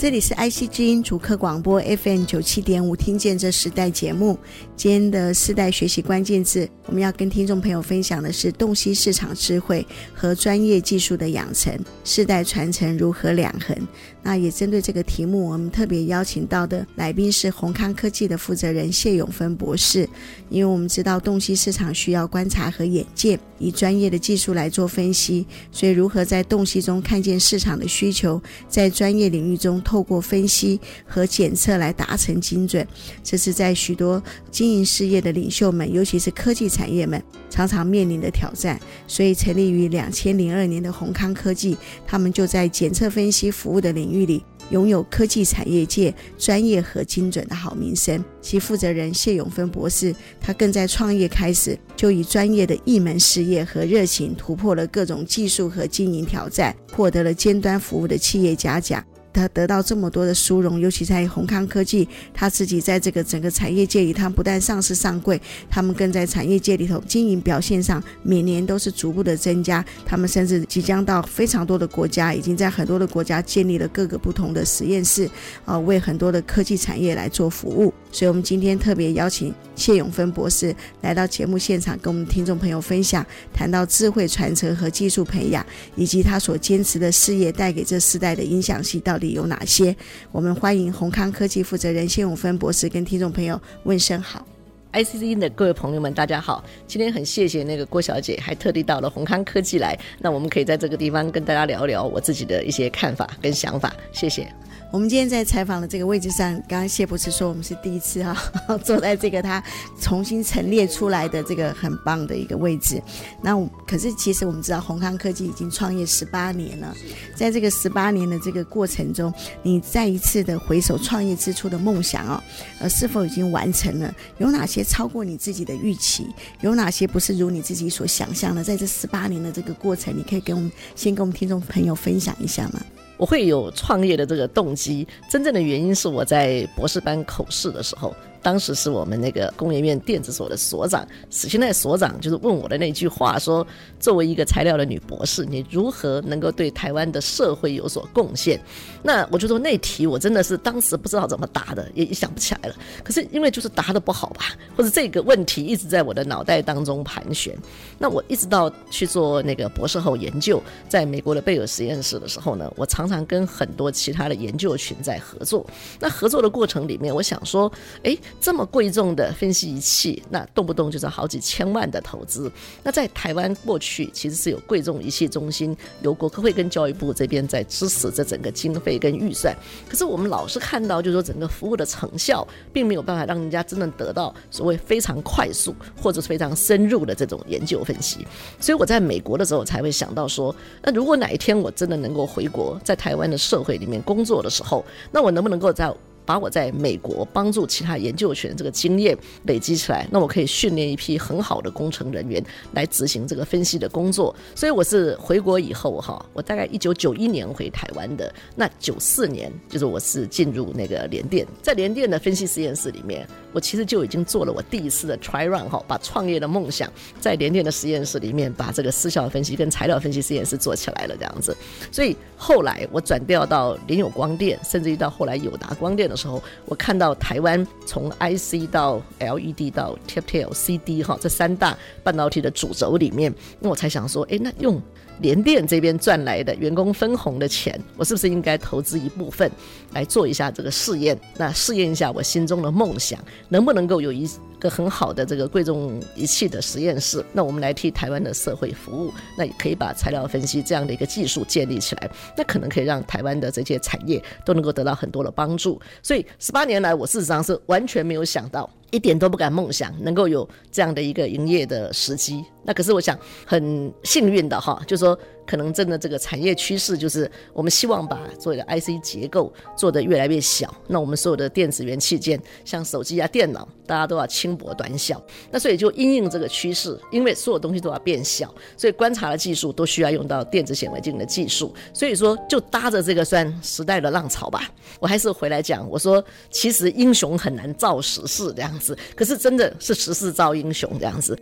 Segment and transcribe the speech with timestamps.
[0.00, 4.38] 这里是 IC 之音主客广播 FM 九七点五，听见这时代节目。
[4.74, 13.76] 今天的世代学习关键字，我们要跟听众朋友分享的是洞悉市场智慧和专业技术的养成，世代传承如何两横。
[14.22, 20.08] 那也针对这个题目，我们特别邀请到的来宾是宏康科技的负责人谢永芬博士。
[20.48, 29.78] 因为我们知道洞悉市场需要观察和眼见，以专业的技术来做分析，所以如何在洞悉中看见市场的需求，在专业领域中。
[29.90, 32.86] 透过分析和检测来达成精准，
[33.24, 37.20] 这是在许多经营事业的领袖们，尤其是科技产业们
[37.50, 38.78] 常常面临的挑战。
[39.08, 48.24] 所以，成立于两千零二年的宏康科技，他们就在检测分析服务的领域里，拥有科技产业界专业和精准的好名声。
[48.40, 59.04] 其负责人谢永芬博士，他更在创业开始就以专业的一门事业和热情，突破了各种技术和经营挑战，获得了尖端服务的企业家奖。
[59.32, 69.84] 他得到这么多的殊荣，尤其在宏康科技，他自己在这个整个产业界里，他不但上市上柜，他们更在产业界里头经营表现上，每年都是逐步的增加。
[70.04, 75.30] 他们甚至即将到非常多的国家，已经在很多的国家建立了各个不同的实验室，
[75.64, 77.92] 啊，为很多的科技产业来做服务。
[78.12, 85.64] 所以，我们今天特别邀请谢永芬博士来到节目现场，跟我们听众朋友分享，谈到智慧传承和技术培养，
[85.94, 89.94] 以及他所坚持的事业带给这世代的影响性到底有哪些？
[90.32, 94.46] 我们欢迎宏康科技负责人谢永芬博士跟听众朋友问声好。
[94.92, 96.64] ICC 的各位朋友们，大家好！
[96.88, 103.94] 今天很谢谢那个郭小姐，还特地到了宏康科技来，那我们可以在这个地方跟大家聊聊我自己的一些看法跟想法。
[104.12, 104.52] 谢谢。
[104.92, 108.36] 我们今天在采访的这个位置上，刚刚谢博士说我们是第一次哈，
[108.82, 109.62] 坐在这个他
[110.00, 113.00] 重新陈列出来的这个很棒的一个位置。
[113.40, 113.56] 那
[113.86, 116.92] 可是其实我们知道宏康科技已经创业十八年了，
[117.36, 122.42] 在这个十八年的这个过程中，你再一次的回首创业之初的梦想哦，
[122.80, 124.12] 呃，是否已经完成了？
[124.38, 126.26] 有哪些超过你自己的预期？
[126.62, 128.64] 有哪些不是如你自己所想象的？
[128.64, 132.80] 在这十八年的这个过程，你可以跟我们先跟我们听众朋友分享一下吗？
[133.20, 138.16] 我会有创业的这个动机，真正的原因是我在博士班口试的时候。
[138.42, 143.66] 当时是我们那个工研院电子所的所长史清奈所长，就是问我的那句话说
[144.00, 148.60] ：“作为一个材料的女博士，你如何能够对台湾的社会有所贡献？”
[149.02, 152.74] 那我就说那题我真的是当时不知道怎么答的，也想不起来了。
[153.04, 154.46] 可是因为就是答得不好吧，
[154.76, 157.56] 或者这个问题一直在我的脑袋当中盘旋。
[157.98, 165.66] 那我一直到去做那个博士后研究，在美国的贝尔实验室的时候呢，我常常跟很多其他的研究群在合作。
[165.98, 167.70] 那合作的过程里面，我想说，
[168.02, 168.16] 哎。
[168.38, 172.50] 这么贵重的分析仪器，那动不动就是好几千万的投资。
[172.82, 179.56] 那在台湾过去其实是有贵重仪器中心，由国科会跟教育部这边在支持这整个经费跟预算。
[179.88, 188.26] 可是我们老是看到，就是说整个服务的成效，并没有办法让人家真的得到所谓非常快速或者是非常深入的这种研究分析。
[188.60, 195.92] 所以我在美国的时候才会想到说，那如果哪一天我真的能够回国，在台湾的社会里面工作的时候，那我能不能够在
[196.30, 202.40] 把我在美国帮助其他研究权这个经验累积起来，那我可以训练一批很好的工程人员
[202.72, 204.32] 来执行这个分析的工作。
[204.54, 221.56] 所以我是回国以后哈，我大概一九九一年回台湾的，那九四年就是我是进入那个联电，在联电的分析实验室里面，我其实就已经做了我第一次的 try run 哈，把创业的梦想在联电的实验室里面把这个失效分析跟材料分析实验室做起来了这样子。
[221.90, 234.80] 所以后来我转调到联友光电，甚至于到后来友达光电的时候，我看到台湾从 IC 到 LED 到 TFT-LCD 哈这三大半导体的主轴里面，那我才想说，哎，那用
[235.20, 239.50] 联电这边赚来的员工分红的钱，我是不是应该投资一部分
[239.92, 241.18] 来做一下这个试验？
[241.36, 243.18] 那试验一下我心中的梦想，
[243.48, 244.28] 能不能够有一
[244.60, 247.24] 个很好的这个贵重仪器的实验室？
[247.32, 255.80] 那我们来替台湾的社会服务，那也可以把材料分析这样的一个技术建立起来，那可能可以让台湾的这些产业都能够得到很多的帮助。
[256.02, 262.44] 所以十八年来，我事实上是完全没有想到一点都不敢梦想能够有这样的一个营业的时机。
[262.62, 270.72] 那可是我想很幸运的哈，就说可能真的这个产业趋势就是我们希望把所有的 IC 结构做得越来越小。
[270.86, 275.20] 那我们所有的电子元器件，像手机啊、电脑，大家都要轻薄短小。
[275.50, 281.74] 那所以就因应这个趋势，因为所有东西都要变小，所以观察的技术都需要用到电子显微镜的技术。
[281.94, 284.70] 所以说就搭着这个算时代的浪潮吧。
[285.00, 291.38] 我还是回来讲，我说其实英雄很难造时势这样子，可是真的是时势造英雄这样子。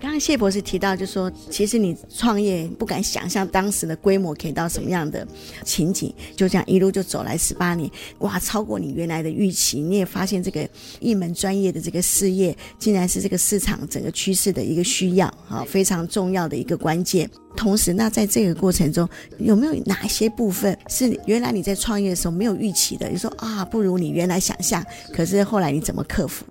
[0.00, 5.26] 刚刚谢博士提到，就说其实你创业不敢想象当时的规模可以到什么样的
[5.64, 9.80] 情景，就这样一路就走来十八年，哇，超过你原来的预期。
[9.80, 10.68] 你也发现这个
[11.00, 17.30] 一门专业的这个事业，竟然是这个市场整个趋势的一个需要啊，非常重要的一个关键。
[17.56, 19.08] 同时，那在这个过程中，
[19.38, 23.08] 有没有哪些部分是原来你在创业的时候没有预期的？
[23.08, 24.84] 你说啊，不如你原来想象，
[25.14, 26.44] 可是后来你怎么克服？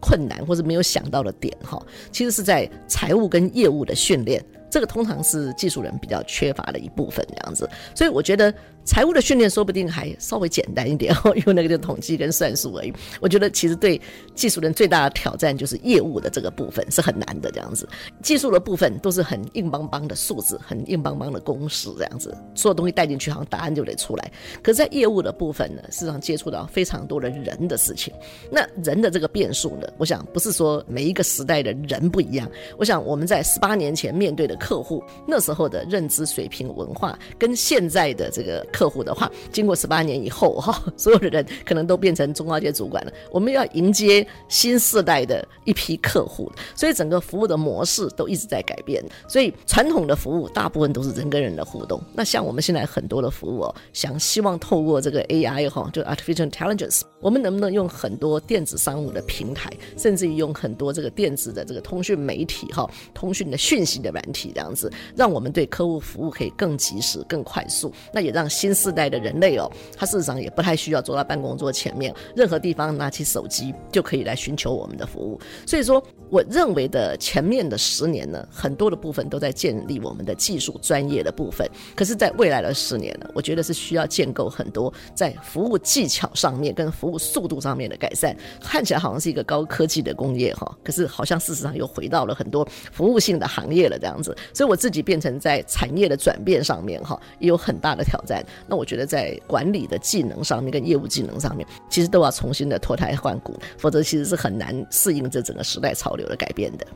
[0.00, 1.80] 困难或者没有想到的点哈，
[2.10, 8.52] 其实是在财务跟业务的训练，这个通常是技术人比较缺乏的一部分这样子，所以我觉得。
[8.84, 12.92] 财务的训练说不定还稍微简单一点哦， 因为那个就统计跟算术而已。
[13.20, 14.00] 我觉得其实对
[14.34, 17.88] 技术人最大的挑战就是业务的这个部分是很难的这样子。
[18.22, 24.32] 技术的部分都是很硬邦邦的数字，很硬邦邦的公式这样子，所有东西带进去，好像答案就得出来。
[24.62, 28.12] 可是，在业务的部分呢，事实上接触到非常多的人的事情。
[28.50, 32.50] 那人的这个变数呢，我想不是说每一个时代的人不一样。
[32.78, 38.66] 我想我们在十八年前面对的客户，那时候的认知水平、文化，跟现在的这个。
[38.72, 43.12] 客户的话，经过十八年以后，哈， 所有的人可能都变成中高阶主管了。
[43.30, 49.04] 我们要迎接新世代的一批客户，所以整个服务的模式都一直在改变。
[49.28, 52.00] 所以传统的服务大部分都是人跟人的互动。
[52.14, 67.92] 那像我们现在很多的服务哦，想希望透过这个 AI 哈，就 Artificial Intelligence，我们能不能用很多电子商务的平台，甚至于用很多这个电子的这个通讯媒体哈，通讯的讯息的软体这样子，让我们对客户服务可以更及时、更快速。
[68.12, 75.40] 那也让新世代的人类哦，他事实上也不太需要坐在办公桌前面，任何地方拿起手机就可以来寻求我们的服务。
[75.66, 81.66] 所以说，我认为的前面的十年呢，很多的部分都在建立我们的技术专业的部分。
[81.96, 88.36] 可是，在未来的十年呢，我觉得是需要建构很多在服务技巧上面跟服务速度上面的改善。
[88.60, 94.36] 看起来好像是一个高科技的工业哈，可是好像事实上又回到了很多服务性的行业了这样子。
[94.52, 98.44] 所以我自己变成在产业的转变上面哈，也有很大的挑战。
[98.66, 106.86] 那我觉得在管理的技能上面跟业务技能上面，其实都要重新的脱胎换骨，否则其实是很难适应这整个时代潮流的改变的。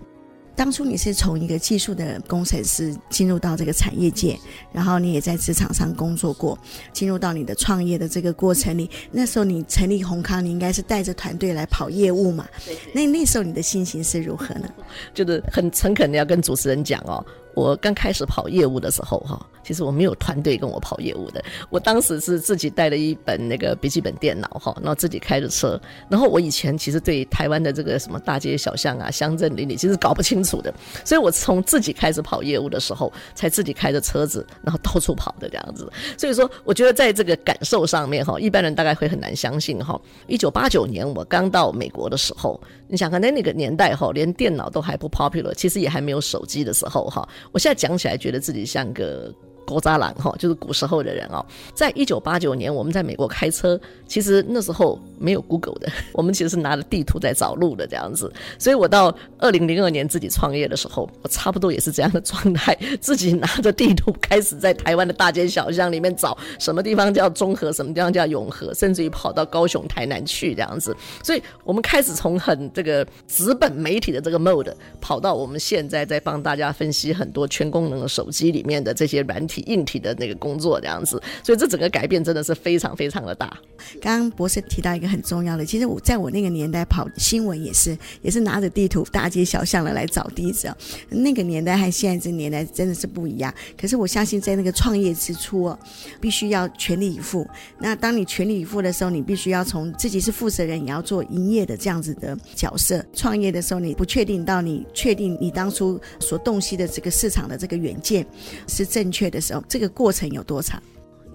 [0.57, 4.39] 当初你是从一个技术的工程师进入到这个产业界，
[4.73, 6.57] 然后你也在职场上工作过，
[6.93, 12.47] 进入到你的创业的这个过程里，那时候你成立宏康，你应该是带着团队来跑业务嘛？
[12.93, 14.69] 那那时候你的心情是如何呢？
[15.13, 17.27] 就是很诚恳的要跟主持人讲哦。
[17.55, 21.43] 我刚开始跑业务的时候，哈，其实我没有团队跟我跑业务的。
[21.71, 25.81] 我当时是自己带了一本那个笔记本电脑，哈，然后自己开着车。
[26.09, 30.73] 然后我以前其实对台湾的这个什么大街小巷啊、乡镇邻里，其实搞不清楚的。
[31.05, 35.91] 所以我从自己开始跑业务的时候，才自己开着车子，然后到处跑的这样子。
[36.19, 40.01] 所以说，我觉得在这个感受上面，哈，一般人大概会很难相信，哈。
[40.27, 47.27] 一九八九年我刚到美国的时候，你想看在那个年代，哈，连电脑都还不 popular，其实也还没有手机的时候，哈。
[47.53, 49.35] 我现在讲起来，觉得自己像个。
[49.67, 51.45] 古渣男哈，就是古时候的人哦。
[51.75, 58.33] 在一九八九年，我们在美国开车，其实那时候没有 Google 的， 我们其实是拿着地图在找路的这样子。
[58.59, 70.97] 所以我到二零零二年自己创业的时候，我差不多也是这样的状态， 自己拿着地图开始在台湾的大街小巷里面找什么地方叫中和，什么地方叫永和，甚至于跑到高雄、台南去这样子。
[71.23, 79.54] 所以我们开始从很这个纸本媒体的这个 mode，跑到我们现在在帮大家分析很多全功能的手机里面的这些软体。
[79.63, 83.57] 硬体的那个工作这样子，所以这整个改变真的是非常非常的大。
[84.01, 90.73] 刚刚博士提到一个很重要的，其实我在我那个年代跑新闻也是，也是拿着地图大街小巷的来找地址。
[91.11, 93.53] 那个年代和现在这年代真的是不一样。
[93.79, 95.79] 可是我相信在那个创业之初哦，
[96.21, 97.47] 必须要全力以赴。
[97.79, 103.05] 那当你全力以赴的时候，你必须要从自己是负责人，也要做营业的这样子的角色。
[103.13, 108.25] 创业的时候，你不确定到你确定你当初所洞悉的这个市场的这个远见
[108.67, 109.41] 是正确的。
[109.45, 110.83] 时候，这个过程有多长？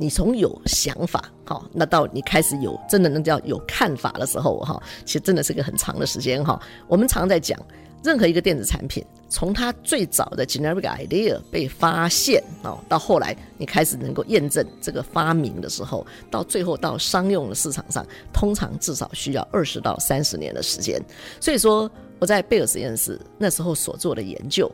[0.02, 6.58] 你从有想法，好，那到你开始有真的那叫有看法的时候，哈，其实真的是个很长的时间，哈。
[6.88, 7.60] 我们常在讲
[8.02, 20.98] 任何一个电子产品，从它最早的 generic idea 被发现哦，到后来你开始能够验证这个发明的时候，到最后到商用的市场上，通常至少需要二十到三十年的时间。
[21.42, 24.72] 所以说我在贝尔实验室那时候所做的研究，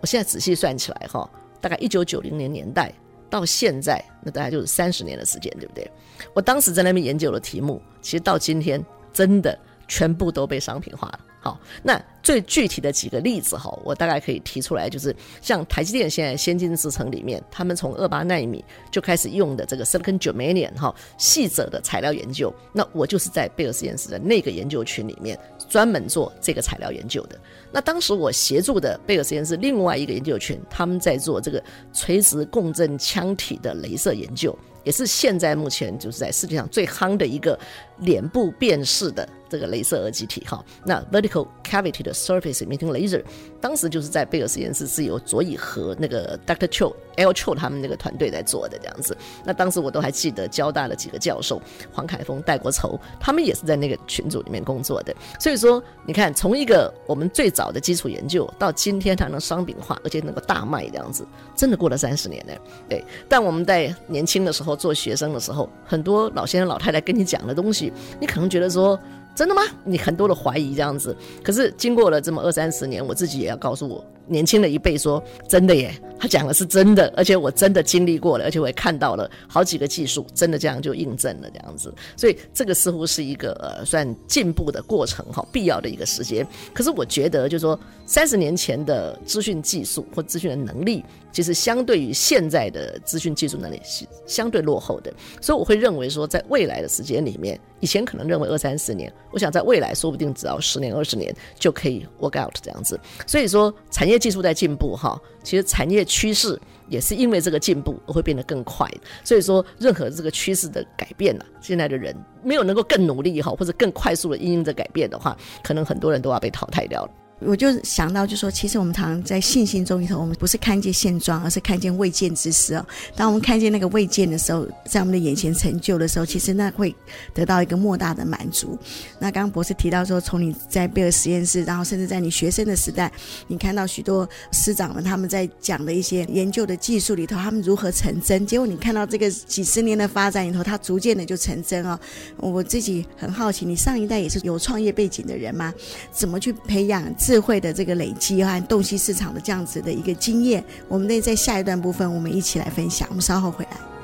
[0.00, 1.28] 我现在仔细算起来哈，
[1.60, 2.92] 大概一九九零年年代
[3.30, 5.90] 到现在，那大概就是三十年的时间，对不对？
[6.34, 11.20] 我当时在那边研究的题目，其实到今天真的全部都被商品化了。
[11.48, 25.38] 好，那最具体的几个例子哈，我大概可以提出来，就是像台积电现在先进制程里面，他们从二八奈米就开始用的这个 silicon germanium 哈细则的材料研究，那我就是在贝尔实验室的那个研究群里面
[25.70, 27.40] 专门做这个材料研究的。
[27.72, 31.62] 那当时我协助的贝尔实验室另外一个研究群，他们在做这个
[31.94, 37.58] 垂直共振腔体的镭射研究，也是现在目前就是在世界上最夯的一个
[37.98, 39.28] 脸部辨识的。
[39.50, 43.22] 这个镭射耳机体哈，那 vertical cavity 的 surface emitting laser，
[43.60, 46.66] 当时就是在贝尔实验室是由佐以和那个 Dr.
[46.68, 49.16] Cho L Cho 他们那个团队在做的这样子。
[49.44, 51.60] 那当时我都还记得交大的几个教授
[51.92, 55.14] 黄凯峰、戴国筹，他们也是在那个群组里面工作的。
[55.38, 62.52] 所以说，你看从一个我们最早的基础研究到今天它能商品化，而且能够大卖这样子，真的过了三十年呢。
[62.88, 68.98] 对，但我们在年轻的时候做学生的时候，很多老先生老太太跟你讲的东西，你可能觉得说。
[69.38, 69.62] 真的吗？
[69.84, 86.44] 你很多的怀疑这样子，可是经过了这么二三十年，我自己也要告诉我年轻的一辈说，真的耶，他讲的是真的，而且我真的经历过了，而且我也看到了好几个技术，真的这样就印证了这样子，所以这个似乎是一个呃算进步的过程哈，必要的一个时间。
[86.74, 91.04] 可是我觉得就是说，三十年前的资讯技术或资讯的能力。
[91.38, 102.98] 其实相对于现在的资讯技术能力是相对落后的，所以我会认为说，在未来的时间里面，以前可能认为二三十年，我想在未来说不定只要十年二十年就可以 work out 这样子。
[103.24, 108.90] 所以说，产业技术在进步哈，其实产业趋势也是因为这个进步而会变得更快。
[109.22, 117.10] 所以说，任何这个趋势的改变呢，现在的人没有能够更努力哈，或者更快速的因应着改变的话，可能很多人都要被淘汰掉了。
[117.40, 122.84] 我就想到，就说其实我们常常在信心中里头，我们不是看见现状，而是看见未见之事哦。
[123.14, 126.94] 当我们看见那个未见的时候，在我们的眼前成就的时候，其实那会
[127.32, 128.76] 得到一个莫大的满足。
[129.20, 133.10] 那刚刚博士提到说，从你在贝尔实验室，然后甚至在你学生的时代，
[133.46, 138.44] 你看到许多师长们他们在讲的一些研究的技术里头，他们如何成真。
[138.44, 141.98] 结果你看到这个几十年的发展里头，它逐渐的就成真哦。
[142.36, 145.72] 我自己很好奇，你上一代也是有创业背景的人吗？
[146.10, 146.98] 怎么去培养？
[147.28, 153.06] 智慧的这个累积和洞悉市场的这样子的一个经验，我们得在下一段部分，我们一起来分享。
[153.10, 153.97] 我们稍后回来。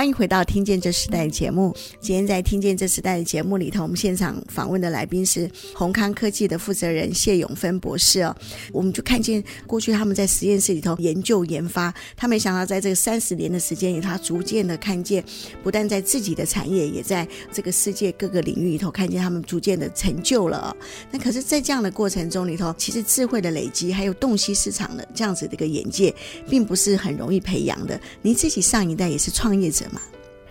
[0.00, 1.76] 欢迎回到《听见这时代》的节目。
[2.00, 8.34] 今天在《听见这时代》的节目里头，我们现场访问的来宾是宏康科技的负责人谢永芬博士哦。
[8.72, 15.22] 我们就看见过去他们在实验室里头研究研发，他没想到在这三十年的时间里，他逐渐的看见，
[15.62, 20.74] 不但在自己的产业，也在这个世界各个领域里头看见他们逐渐的成就了。
[21.10, 26.14] 那可是，在这样的过程中里头，其实智慧的累积，还有洞悉市场的这样子的一个眼界，
[26.48, 28.00] 并不是很容易培养的。
[28.22, 29.84] 您自己上一代也是创业者。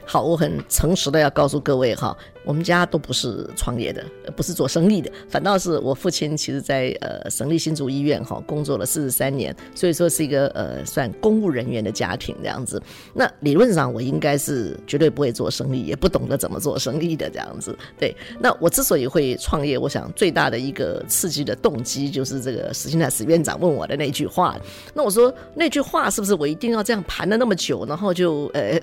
[0.06, 2.18] 好，我很诚实的要告诉各位哈。
[2.46, 4.04] 我们家都不是创业的，
[4.36, 12.82] 不是做生意的，反倒是我父亲，其实在呃省立新竹医院哈工作了四十三年，所以说是一个呃算公务人员的家庭这样子。
[13.14, 17.78] 那理论上我应该是绝对不会做生意，也不懂得怎么做生意的这样子。
[18.00, 24.58] 对，那我之所以会创业，我想最大的一个刺激的动机就是这个史清泰史院长问我的那句话。
[24.94, 28.80] 那我说那句话是不是我一定要这样盘了那么久，然后就呃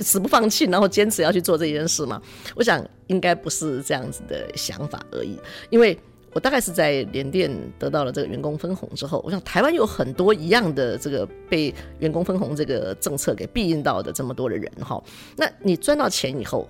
[0.00, 2.20] 死不放弃，然后坚持要去做这件事嘛？
[2.56, 2.84] 我想。
[3.08, 5.38] 应该不是这样子的想法而已，
[5.70, 5.98] 因为
[6.32, 15.02] 我大概是在联电得到了这个员工分红之后，我想台湾有很多一样的这个被员工分红这个政策给庇荫到的这么多的人哈，
[15.36, 16.68] 那你赚到钱以后，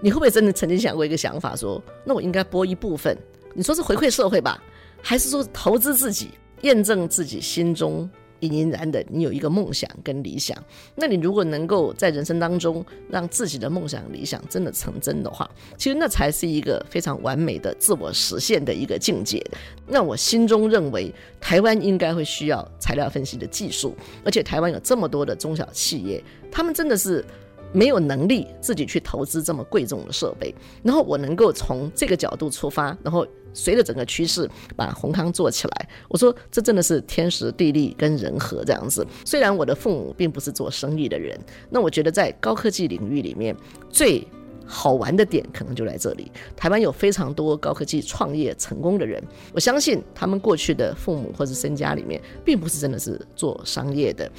[0.00, 3.16] 你会不会真的曾经想过一个想法说，那我应该拨一部分，
[3.54, 4.62] 你说是回馈社会吧，
[5.00, 8.10] 还是说投资自己，验证自己心中？
[8.46, 10.56] 隐隐然的，你有一个梦想跟理想。
[10.94, 19.44] 那你如果能够在人生当中让自己的梦想理想真的成真的话，其实那才是一个非常完美的自我实现的一个境界。
[19.86, 27.24] 那我心中认为，台湾应该会需要材料分析的技术，而且台湾有这么多的中小企业，他们真的是。
[27.72, 33.26] 没有能力自己去投资这么贵重的设备，然后我能够从这个角度出发，然后
[33.56, 35.88] 随着整个趋势把宏康做起来。
[36.08, 39.04] 我说这真的是天时地利跟人和这样子。
[39.24, 41.38] 虽然我的父母并不是做生意的人，
[41.70, 43.56] 那我觉得在高科技领域里面
[43.88, 44.26] 最
[44.66, 46.30] 好玩的点可能就在这里。
[46.56, 49.22] 台湾有非常多高科技创业成功的人，
[49.52, 54.30] 我相信他们过去的父母或是身家里面，并不是真的是做商业的。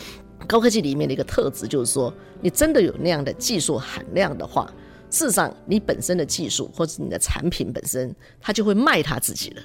[0.45, 4.71] 高科技里面的一个特质就是说，你真的有那样的技术含量的话，
[5.09, 9.61] 事实上你本身的技术或者你的产品本身，它就会卖它自己了。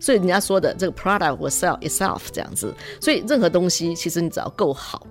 [0.00, 2.72] 所以人家说的这个 product will sell itself 这样子。
[3.00, 5.06] 所以任何东西其实你只要够好，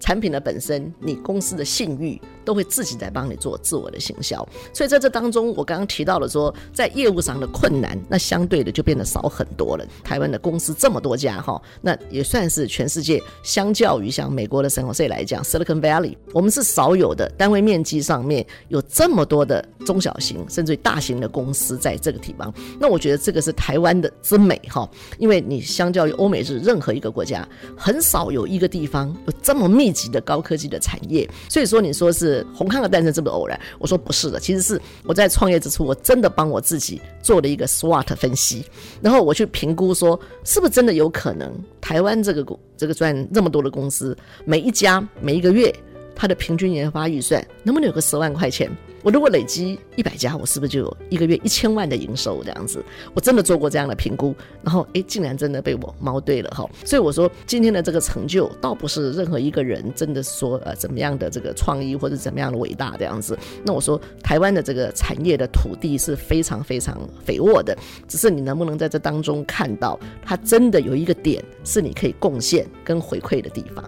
[0.00, 2.20] 产品的本身，你公司的信誉。
[2.44, 9.86] 都会自己在帮你做自我的行销，所以在这当中，我刚刚提到了说，在业务上的困难，那相对的就变得少很多了。
[10.02, 22.52] 台湾的公司这么多家哈，那也算是全世界相较于像美国的 San Jose 来讲，Silicon Valley，我们是少有的单位面积上面有这么多的中小型甚至于大型的公司在这个地方。
[22.78, 31.28] 那我觉得这个是台湾的之美哈，因为你相较于欧美日任何一个国家，很少有一个地方有这么密集的高科技的产业。
[31.48, 32.29] 所以说你说是。
[32.54, 33.58] 红康的诞生这么偶然？
[33.78, 38.64] 我说不是的，其实是我在创业之初，我真的帮我自己做了一个 SWOT 分析，
[39.00, 45.74] 然后我去评估说，是不是真的有可能台湾这个公这个赚这么多的公司，每一家每一个月
[46.14, 48.70] 它的平均研发预算能不能有个十万块钱？
[49.02, 52.84] 我如果累积一百家，我是不是就有一个月一千万的营收这样子？
[53.14, 56.68] 我真的做过这样的评估，然后诶，竟然真的被我猫对了哈！
[56.84, 63.38] 所以我说今天的这个成就，倒不是任何一个人真的说呃怎么样的这个创意或者怎么样的伟大这样子。
[63.64, 67.76] 那我说台湾的这个产业的土地是非常非常肥沃的，
[68.06, 73.82] 只是你能不能在这当中看到它真的有一个点是你可以贡献跟回馈的地方。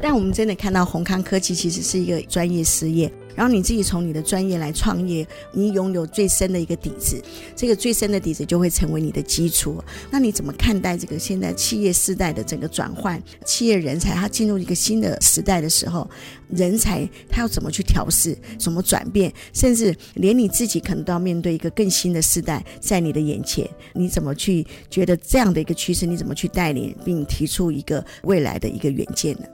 [0.00, 3.10] 但我们真的看到宏康科技其实是一个专业事业。
[3.38, 7.22] 然后你自己从你的专业来创业，你拥有最深的一个底子，
[7.54, 9.80] 这个最深的底子就会成为你的基础。
[10.10, 13.22] 那你怎么看待这个现在企业世代的整个转换？
[13.44, 16.10] 企业人才他进入一个新的时代的时候，
[16.48, 26.04] 人才他要怎么去调试、怎么转变，甚至连你自己可能都要面对一个更新的时代在你的眼前，你怎么去觉得这样的一个趋势？
[26.04, 29.44] 你怎么去带领并提出一个未来的一个远见呢？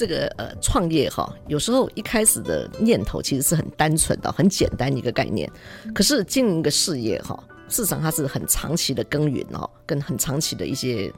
[0.00, 5.46] 这个呃创业哈，有时候一开始的念头其实是很单纯的、很简单一个概念。
[5.94, 11.12] 可是经营一个事业哈，市场它是很长期的耕耘哦，跟很长期的一些。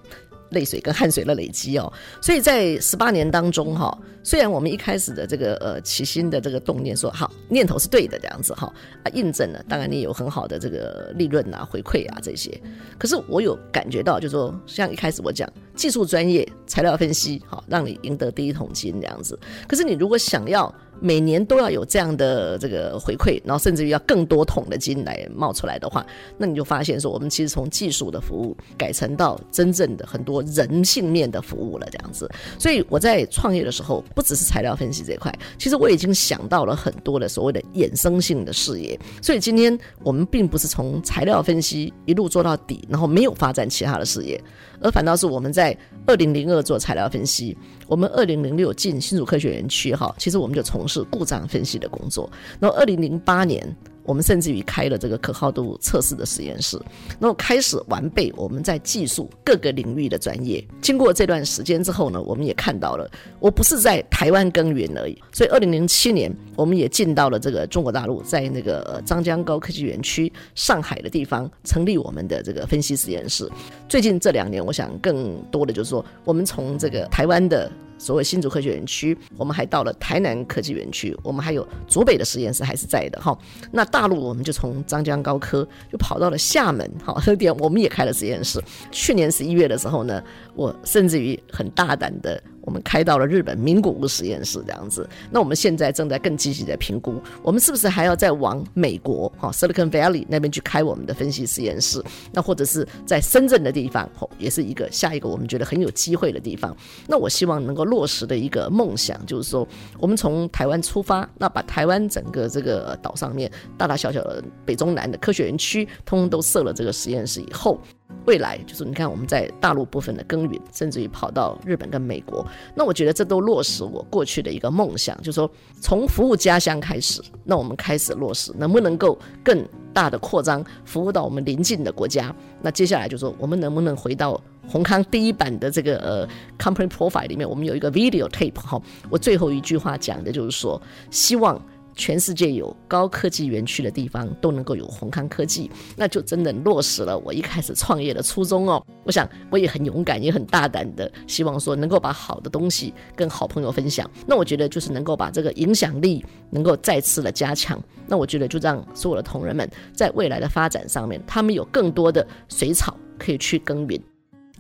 [0.53, 12.61] 泪水跟汗水的累积哦，所以在十八年当中哈，虽然我们一开始的这个呃起心的这个动念说好念头是对的这样子哈啊，印证了，当然你有很好的这个利润啊回馈啊这些，
[12.99, 20.73] 可是我有感觉到就是说，像一开始我讲技术专业材料分析好，让你赢得第一桶金这样子，可是你如果想要。
[21.01, 26.07] 每年都要有这样的这个回馈，然后甚至于要更多桶的金来冒出来的话，
[26.39, 32.31] 那你就发现说，我们其实从技术的服务改成到真正的很多人性面的服务了，这样子。
[32.59, 38.99] 所以我在创业的时候，不只是材料分析这块，其实我已经想到了很多的所谓的衍生性的事业。
[39.21, 44.43] 所以今天我们并不是从材料分析一路做到底，然后没有发展其他的事业。
[44.81, 45.77] 而反倒是我们在
[46.07, 52.31] 二零零二做材料分析，我们二零零六进新竹科学园区哈，其实我们就从事故障分析的工作。
[52.59, 53.77] 然后二零零八年。
[54.05, 56.81] 我们甚至于开了这个可靠度测试的实验室，
[57.21, 60.65] 然后开始完备我们在技术各个领域的专业。
[60.81, 65.17] 经过这段时间之后呢，我们也看到了，我不是在台湾耕耘而已。
[65.33, 73.49] 所以，二零零七年，我们也进到了这个中国大陆，在那个张江高科技园区上海的地方成立我们的这个分析实验室。
[73.89, 77.71] 最近这两年，我想更多的就是说，我们从这个台湾的。
[78.03, 83.37] 所谓新竹科学园区，我们还到了台南科技园区，我们还有竹北的实验室还是在的哈。
[83.71, 88.61] 那大陆我们就从张江高科就跑到了厦门，哈， 这点我们也开了实验室。
[88.91, 90.21] 去年十一月的时候呢，
[90.57, 92.43] 我甚至于很大胆的。
[92.63, 102.03] 我们开到了日本名古屋实验室这样子，那我们现在正在更积极的评估，我们是不是还要再往美国哈 Silicon Valley 那边去开我们的分析实验室？
[102.33, 106.77] 那或者是在深圳的地方，也是一个下一个我们觉得很有机会的地方。
[107.07, 109.67] 那我希望能够落实的一个梦想，就是说
[109.99, 117.79] 我们从台湾出发，那把台湾整个这个岛上面大大小小的北中南的科学园区，通通都设了这个实验室以后。
[118.25, 132.35] 未来就是你看我们在大陆部分的耕耘，甚至于跑到日本跟美国，那我觉得这都落实我过去的一个梦想，就是说从服务家乡开始，那我们开始落实，能不能够更大的扩张，服务到我们邻近的国家？
[132.61, 141.61] 那接下来就是说我们能不能回到宏康第一版的这个呃 company profile 里面，我们有一个 video tape 哈，我最后一句话讲的就是说，希望。
[141.95, 148.85] 全世界有高科技园区的地方都能够有宏康科技，那就真的落实了我一开始创业的初衷哦。
[149.05, 154.11] 我想我也很勇敢，也很大胆的，希望说能够把好的东西跟好朋友分享。
[154.27, 157.83] 那我觉得就是能够把这个影响力能够再次的加强。
[158.07, 164.12] 那我觉得就让所有的同仁们在未来的发展上面，他们有更多的水草可以去耕耘。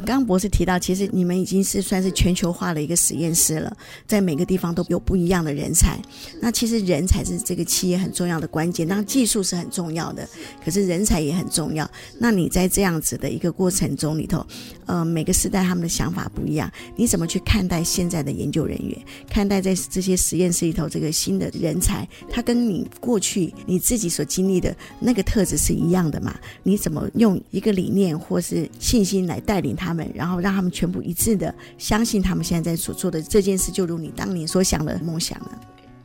[0.03, 3.75] 刚刚博士提到，其实你们已经是算是全球化的一个实验室了，
[4.07, 5.99] 在每个地方都有不一样的人才。
[6.41, 10.29] 那其实人才是这个企业很重要的关键，当然技术是很重要的，
[10.65, 11.89] 可是人才也很重要。
[12.19, 14.45] 那你在这样子的一个过程中里头，
[14.87, 18.99] 呃，每个时代他们的想法不一样，你怎么去看待现在的研究人员，
[19.31, 26.35] 看待在这些实验室里头这个新的人才，他跟你过去你自己所经历的那个特质是一样的吗？
[26.65, 29.92] 你怎么用一个理念或是信心来带领他？
[29.93, 35.61] 他们，然后让他们全部一致的相信他们现在在所做的这件事，就如你当年所想的梦想了。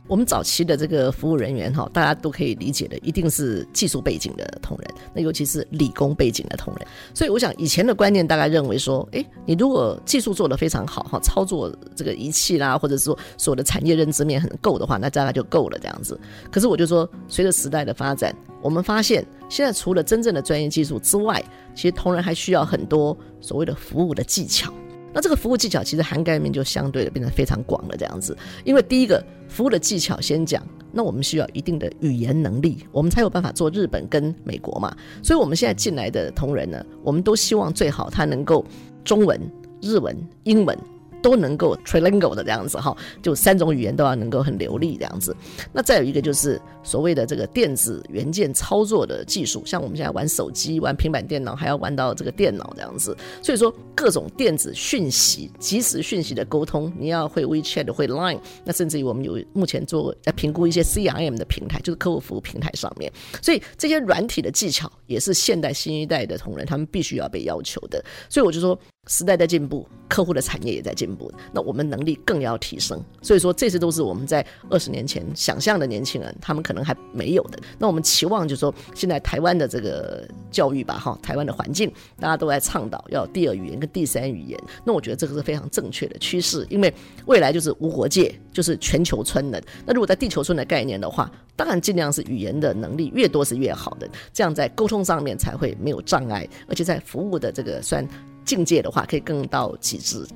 [0.06, 6.88] 我们早期的这个服务人员哈，大家都可以理解的，一定是技术背景的同仁，那尤其是理工背景的同仁。
[7.12, 16.18] 所以我想以前的观念大概认为说，诶，你如果技术做得非常好哈，操作这个仪器啦，或者是说所有的产业认知面很够的话，那大概就够了这样子。
[16.50, 21.42] 可是我就说，随着时代的发展，我们发现现在除了真正的专业技术之外，
[21.74, 24.72] 其实同仁还需要很多所谓的服务的技巧。
[25.12, 28.36] 那这个服务技巧其实涵盖面就相对的变得非常广了，这样子。
[28.62, 34.94] 因为第一个服务的技巧先讲，那我们需要一定的语言能力，我们才有办法做日本跟美国嘛。
[35.22, 38.64] 所以我们现在进来的同仁呢，我们都希望最好他能够
[39.02, 39.40] 中文、
[39.80, 40.78] 日文、英文。
[41.22, 45.34] 都能够 trilingual 的这样子哈，就三种语言都要能够很流利这样子。
[45.72, 53.16] 那再有一个就是所谓的这个电子元件操作的技术，像我们现在玩手机、玩平板电脑，还要玩到这个电脑这样子。
[53.42, 63.12] 所以说各种电子讯息、即时讯息的沟通，你要会 WeChat、会 Line，那甚至于我们有目前做在评估一些 CRM 的平台，就是客户服务平台上面。
[63.42, 68.04] 所以这些软体的技巧也是现代新一代的同仁他们必须要被要求的。
[68.28, 68.78] 所以我就说。
[69.08, 73.02] 时代在进步，客户的产业也在进步，那我们能力更要提升。
[73.22, 77.58] 所以说，这些都是我们在二十年前想象的年轻人，他们可能还没有的。
[77.78, 81.90] 那我们期望就是说，现在台湾的这个教育吧，哈，台湾的环境，
[82.20, 84.60] 大家都在倡导要第二语言跟第三语言。
[84.84, 86.92] 那我觉得这个是非常正确的趋势，因为
[87.24, 89.62] 未来就是无国界，就是全球村的。
[89.86, 98.06] 那如果在地球村的概念的话，当然尽量是语言的能力越多是越好的，这样在沟通上面才会没有障碍，而且在服务的这个算。
[98.48, 100.26] 境界的话，可以更到极致。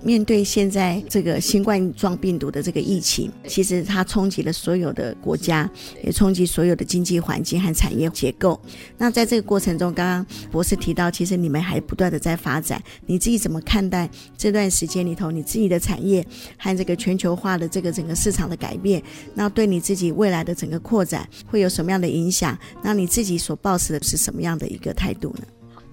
[0.00, 5.68] 面对现在这个新冠状病毒的这个疫情，其实它冲击了所有的国家，
[6.04, 8.60] 也冲击所有的经济环境和产业结构。
[8.96, 12.80] 那在这个过程中，刚刚博士提到，其实你们还不断的在发展。
[13.06, 16.24] 你自己怎么看待这段时间里头你自己的产业
[16.56, 19.02] 和这个全球化的这个整个市场的改变？
[19.34, 22.56] 那对你自己未来的整个扩展会有什么样的影响？
[22.84, 25.42] 那你自己所抱持的是什么样的一个态度呢？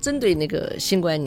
[0.06, 1.20] 针对那个新冠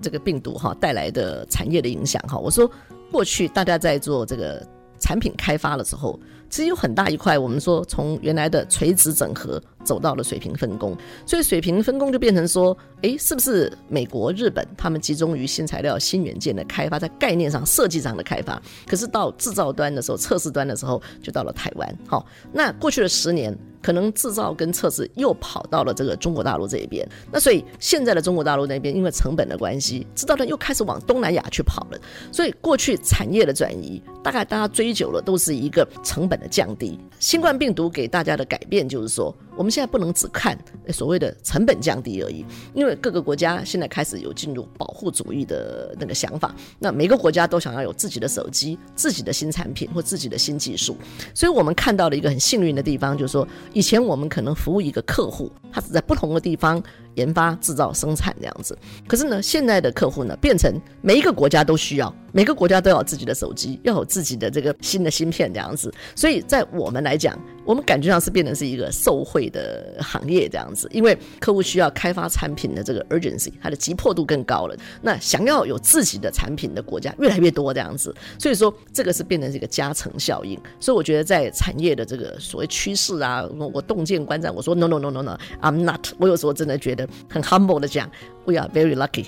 [0.00, 2.70] 这个病毒哈带来的产业的影响哈，我说
[3.12, 4.66] 过去大家在做这个
[4.98, 21.98] 产品开发的时候，其实有很大一块，我们说从原来的垂直整合走到了水平分工，所以水平分工就变成说，诶，是不是美国、日本他们集中于新材料、新元件的开发，在概念上、设计上的开发，可是到制造端的时候、测试端的时候，就到了台湾。
[22.06, 23.56] 好，那过去的十年。
[23.84, 31.98] 可能制造跟测试又跑到了这个中国大陆这一边，那所以现在的中国大陆那边因为成本的关系，制造端又开始往东南亚去跑了。
[32.32, 36.98] 所以过去产业的转移，大概大家追求的都是一个成本的降低。
[37.18, 40.56] 新冠病毒给大家的改变就是说，我们现在不能只看
[40.92, 46.54] 所谓的成本降低而已，因为各个国家现在开始有进入保护主义的那个想法。
[46.78, 50.96] 那每个国家都想要有自己的手机、自己的新产品或自己的新技术，
[51.34, 53.46] 所以我们看到了一个很幸运的地方，就是说。
[53.72, 56.80] 以前我们可能服务一个客户，他是在不同的地方
[57.16, 58.78] 研发、制造、生产这样子。
[59.08, 65.92] 可是呢，现在的客户呢，变成每一个国家都需要，每个国家都要自己的手机，要有自己的这个新的芯片这样子。
[66.14, 74.76] 所以在我们来讲，我们感觉上是变成是一个受惠的行业这样子，因为客户需要开发产品的这个 urgency，它的急迫度更高了。
[75.02, 80.58] 那想要有自己的产品的国家越来越多这样子，所以说这个是变成是一个加成效应。
[80.78, 83.42] 所以我觉得在产业的这个所谓趋势啊。
[83.58, 86.08] 我我洞见观战，我说 no no no no no，I I'm not。
[86.18, 88.10] 我有时候真的觉得很 humble 的讲
[88.44, 89.26] ，We are very lucky。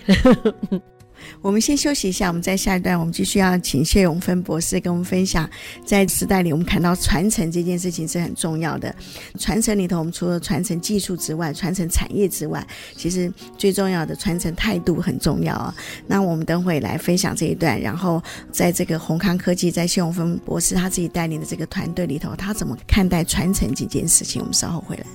[1.41, 5.49] 我们先休息一下，我们在下一段，我们继续要请谢永芬博士跟我们分享，
[5.85, 8.95] 在时代里，我们看到传承这件事情是很重要的。
[9.39, 15.75] 传承里头，我们除了传承技术之外，传承产业之外，其实最重要的传承态度很重要啊。
[16.07, 24.41] 那我们等会来分享这一段，然后在这个宏康科技，在谢永芬博士他自己带领的这个团队里头，他怎么看待传承这件事情？
[24.41, 25.07] 我们稍后回来。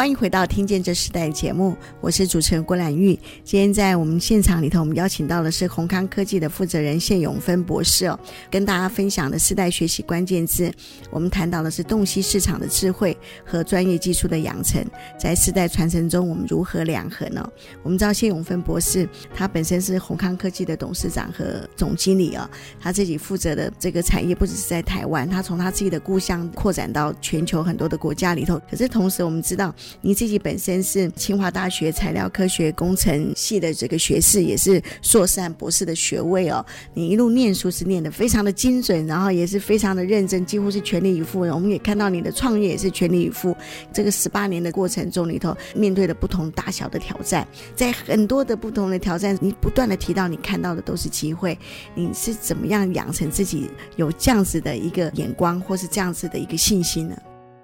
[0.00, 3.12] 欢迎回到《听见这时代》节目，我是主持人郭兰玉。
[3.44, 8.18] 今天在我们现场里头，我们邀请到的是宏康科技的负责人谢永芬博士哦，
[8.50, 10.72] 跟大家分享的世代学习关键字。
[11.10, 14.82] 我们谈到的是洞悉市场的智慧和专业技术的养成，
[15.18, 17.46] 在世代传承中，我们如何两合呢？
[17.82, 22.48] 我们知道谢永芬博士，他本身是宏康科技的董事长和总经理哦，
[22.80, 28.58] 他自己负责的这个产业不只是在台湾，他从他自己的故乡扩展到全球很多的国家里头。
[28.70, 29.74] 可是同时，我们知道。
[30.00, 36.64] 你自己本身是清华大学材料科学工程系的这个学士，也是硕士和博士的学位哦。
[36.94, 41.40] 你一路念书是念得非常的精准，然后也是非常的认真，几乎是全力以赴。
[41.40, 43.56] 我们也看到你的创业也是全力以赴。
[43.92, 51.58] 这个十八年的过程中里头，面对了不同大小的挑战，在很多的不同的挑战，你不断的提到你看到的都是机会。
[51.94, 57.16] 你是怎么样养成自己有这样子的一个眼光，或是这样子的一个信心呢？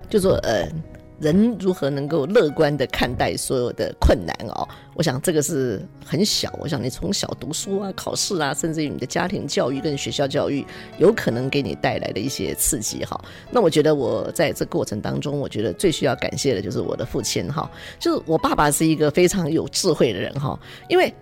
[0.08, 0.68] 就说呃。
[1.18, 4.68] 人如何能够乐观地看待所有的困难哦？
[4.94, 6.52] 我想这个是很小。
[6.60, 10.64] 我想你从小读书啊、考试啊，甚至于你的家庭教育跟学校教育，
[10.98, 13.18] 有可能给你带来的一些刺激哈。
[13.50, 21.12] 那我觉得我在这过程当中，我觉得最需要感谢的就是我的父亲哈，就是我爸爸是一个非常有智慧的人哈，因为。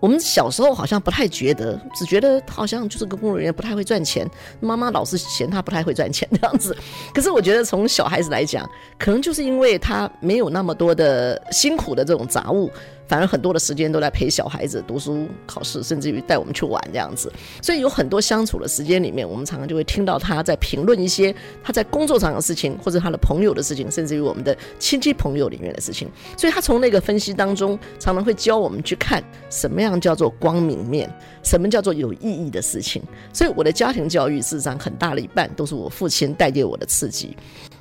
[0.00, 6.76] 我们小时候好像不太觉得，只觉得好像就是个公务人员不太会赚钱，妈妈老是嫌他不太会赚钱这样子。
[7.14, 12.70] 可是我觉得从小孩子来讲，可能就是因为他没有那么多的辛苦的这种杂物。
[13.10, 17.32] 反而很多的时间都在陪小孩子读书、考试，甚至于带我们去玩这样子。
[17.60, 26.08] 所以有很多相处的时间里面，我们常常就会听到他在评论一些他在工作上的事情，或者他的朋友的事情，甚至于我们的亲戚朋友里面的事情。
[26.36, 29.20] 所以他从那个分析当中，常常会教我们去看
[29.50, 33.02] 什么样叫做光明面，什么叫做有意义的事情。
[33.32, 37.36] 所以我的家庭教育事实上很大的一半都是我父亲带给我的刺激。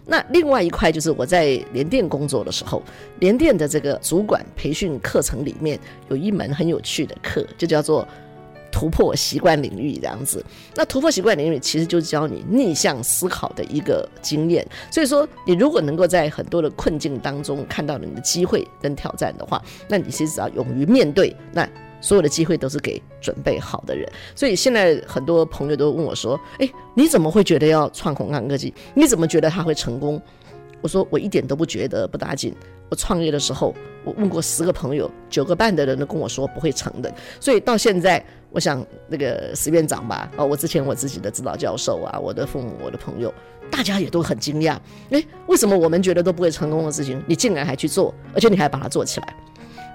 [0.09, 2.81] 那另外一块就是我在联电工作的时候，
[3.19, 8.07] 联电的这个主管培训课程里面有一门很有趣的课，就叫做
[8.71, 10.43] 突破习惯领域这样子。
[10.75, 14.67] 那突破习惯领域其实就是教你逆向思考的一个经验。
[14.91, 21.69] 所以说，你如果能够在很多的困境当中看到你的机会跟挑战的话，那你其实只要勇于面对那。
[22.01, 28.73] 所有的机会都是给准备好的人，所以现在很多朋友都问我说：“诶，你怎么会觉得要创宏康科技？
[28.93, 30.21] 你怎么觉得他会成功？”
[30.81, 32.55] 我说：“我一点都不觉得不打紧。
[32.89, 37.13] 我创业的时候，我问过十个朋友，九个半的人都跟我说不会成的。
[37.39, 43.31] 所以到现在，我想那个石院长吧，哦，我之前我自己的指导教授啊，我的父母，我的朋友，
[43.69, 44.77] 大家也都很惊讶。
[45.09, 49.35] 诶，为什么我们觉得都不会成功的事情，你竟然还去做，而且你还把它做起来？”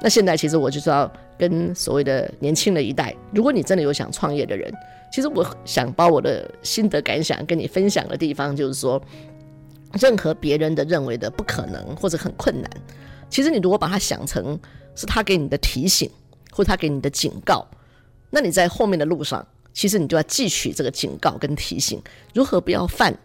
[0.04, 4.70] 那现在其实我就是要跟所谓的年轻的一代，如果你真的有想创业的人，
[5.10, 9.00] 其实我想把我的心得感想跟你分享的地方，就是说，
[9.98, 12.70] 任何别人的认为的不可能或者很困难，
[13.30, 14.60] 其实你如果把它想成
[14.94, 16.10] 是他给你的提醒，
[16.52, 17.66] 或他给你的警告，
[18.28, 21.98] 那你在后面的路上，其实你就要汲取这个警告跟提醒，
[22.34, 23.16] 如何不要犯。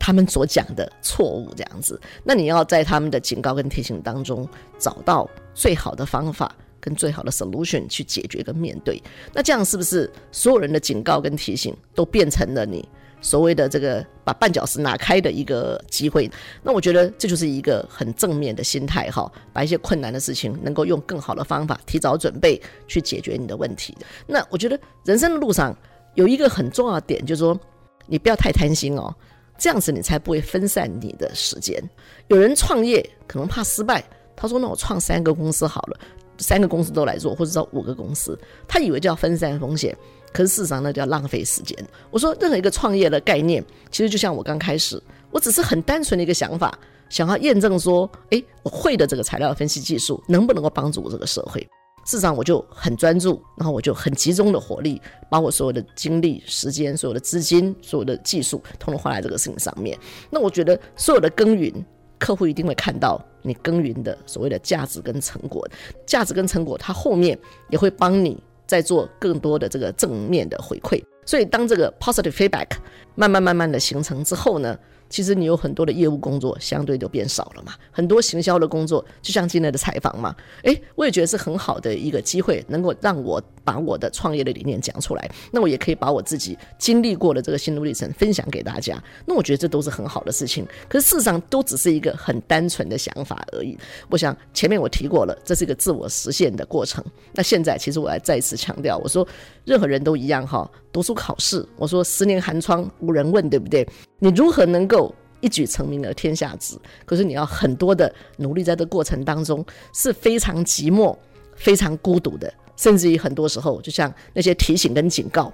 [0.00, 9.02] 他们所讲的错误这样子，那你要在他们的警告跟提醒当中找到最好的方法跟最好的 solution 去解决跟面对。
[9.34, 12.88] 那这样是不是所有人的警告跟提醒都变成了你
[13.20, 16.30] 所谓的这个把绊脚石拿开的一个机会？
[16.62, 23.96] 那我觉得这就是一个很正面的心态哈，把一些困难的事情能够用更好的方法提早准备去解决你的问题。
[24.28, 25.76] 那我觉得人生的路上
[26.14, 27.58] 有一个很重要的点，就是说
[28.06, 29.12] 你不要太贪心哦。
[29.60, 31.82] 这样子你才不会分散你的时间。
[32.28, 34.04] 有人创业可能怕失败，
[34.40, 35.98] 他说：“那我创三个公司好了，
[36.38, 39.94] 三个公司都来做，或者说五个公司。”他以为叫分散风险，
[40.32, 41.76] 可是事实上那叫浪费时间。
[42.12, 51.60] 我说，任何一个创业的概念，其实就像我刚开始，我只是很单纯的一个想法，想要验证说，诶，我会的这个材料分析技术能不能够帮助我这个社会。
[52.06, 54.98] 事实上我就很专注，然后我就很集中的火力，
[55.28, 59.98] 把我所有的精力、时间、所有的资金、所有的技术，统统花在这个事情上面。
[60.30, 61.70] 那我觉得所有的耕耘，
[62.18, 65.66] 客户一定会看到你耕耘的所谓的价值跟成果，
[66.06, 67.38] 价值跟成果，它后面
[67.70, 71.02] 也会帮你再做更多的这个正面的回馈。
[71.24, 72.68] 所以当这个 positive feedback
[73.14, 74.78] 慢慢慢慢的形成之后呢，
[75.10, 90.66] 其实你有很多的业务工作相对就变少了嘛，很多行销的工作，就像今天的采访嘛，诶，我也觉得是很好的一个机会，能够让我把我的创业的理念讲出来，那我也可以把我自己经历过的这个心路历程分享给大家，那我觉得这都是很好的事情。
[90.88, 93.76] 可是事实上都只是一个很单纯的想法而已。
[94.08, 97.04] 我想前面我提过了，这是一个自我实现的过程。
[97.34, 99.28] 那现在其实我要再次强调，我说
[99.66, 103.86] 任何人都一样哈，读书考试，我说十年寒窗无人问，对不对？
[104.18, 106.74] 你如何能够一举成名而天下知？
[107.04, 111.14] 可是你要很多的努力，在这过程当中是非常寂寞、
[111.54, 115.52] 非常孤独的，甚至于很多时候，就像那些提醒跟警告，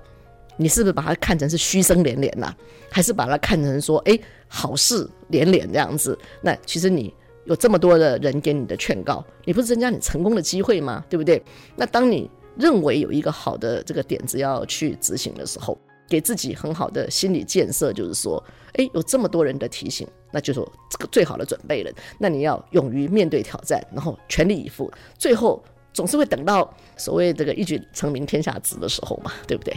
[0.56, 2.54] 你是不是把它看成是嘘声连连呐、
[2.88, 6.16] 还是把它看成说，哎，好事连连这样子？
[6.42, 7.12] 那其实你
[7.46, 11.04] 有这么多的人给你的劝告，你不是增加你成功的机会吗？
[11.08, 11.42] 对不对？
[11.74, 15.76] 那当你认为有一个好的这个点子要去执行的时候，
[16.08, 18.42] 给自己很好的心理建设，就是说，
[18.74, 20.60] 诶，有这么多人的提醒，那就是
[20.90, 21.90] 这个最好的准备了。
[22.18, 29.74] 那你要勇于面对挑战，然后全力以赴，最后总是会等到所谓这个一举成名天下知的时候嘛，对不对？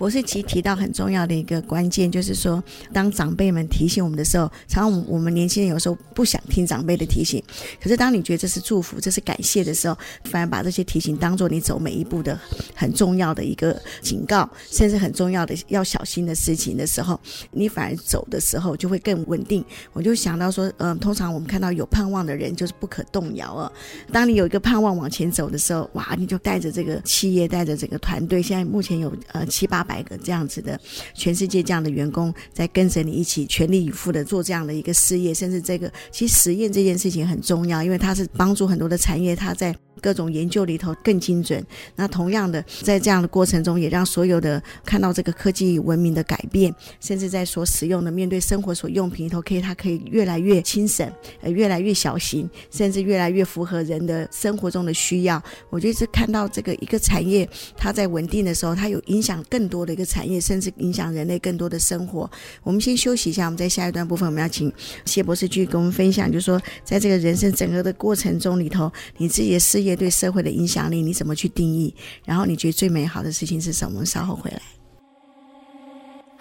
[0.00, 7.44] 博士其实提到很重要的一个关键，就是说，当长辈们提醒我们的时候，常常我们年轻人有时候不想听长辈的提醒，
[7.78, 12.40] 可是当你觉得这是祝福、这是感谢的时候，反而把这些提醒当做你走每一步的
[12.74, 19.62] 很重要的一个警告，甚至很重要的要小心的事情的时候，你反而走的时候就会更稳定。
[19.92, 23.70] 我就想到说，嗯、通常我们看到有盼望的人就是不可动摇啊。
[24.10, 29.86] 当你有一个盼望往前走的时候，哇，你就带着这个企业，带着整个团队，现在目前有呃七八。
[29.90, 30.78] 百个这样子的，
[31.14, 39.74] 全世界这样的员工在跟着你一起全力以赴的做这样的一个事业，甚至这个其实实验这件事情很重要，因为它是帮助很多的产业，它在。
[40.00, 41.64] 各种研究里头更精准。
[41.96, 51.06] 那同样的，在这样的过程中，也让所有的看到这个科技文明的改变，甚至在所使用的面对生活所用品里头，可以它可以越来越轻省，
[51.42, 55.42] 呃，越来越小型，甚至越来越符合人的生活中的需要。
[55.68, 62.30] 我觉得是看到这个一个产业，它在稳定的时候，它有影响更多的一个产业，甚至影响人类更多的生活。
[62.62, 64.72] 我们先休息一下，我们在下一段部分，我们要请
[65.04, 69.89] 谢博士继续跟我们分享，就是说，在这个人生整个的过程中里头，你自己的事业。
[69.96, 71.94] 对社会的影响力，你怎么去定义？
[72.24, 74.04] 然后你觉得最美好的事情是什么？
[74.04, 74.60] 稍后回来。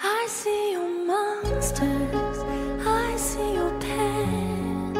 [0.01, 2.43] I see your monsters,
[2.85, 4.93] I see your pain.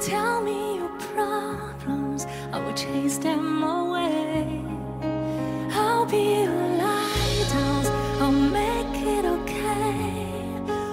[0.00, 4.46] Tell me your problems, I will chase them away.
[5.72, 10.30] I'll be your lighthouse, I'll make it okay.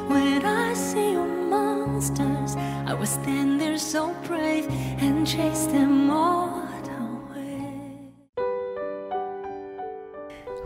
[0.09, 4.67] When I see your monsters, I will stand there so brave
[4.99, 6.66] and chase them all.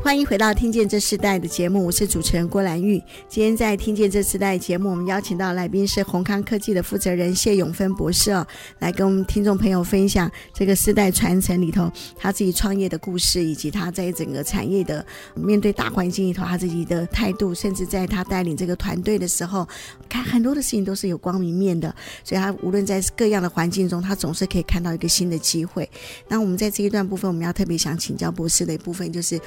[0.03, 3.01] 欢迎回到《听见这世代》的节目，我是主持人郭兰玉。
[3.29, 8.45] 今天在《听见这世代》节目，我们邀请到来宾是宏康科技的负责人谢永芬博士哦，
[8.79, 19.65] 来跟我们听众朋友分享这个世代传承里头他自己创业的故事，以及他在整个产业的面对大环境里头他自己的态度，甚至在他带领这个团队的时候，
[20.09, 21.95] 看很多的事情都是有光明面的。
[22.23, 25.87] 所以他无论在各样的环境中，他总是可以看到一个新的机会。
[26.27, 29.39] 那我们在这一段部分，我们要特别想请教博士的一部分，就是